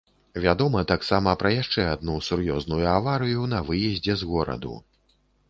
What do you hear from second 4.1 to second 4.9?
з гораду.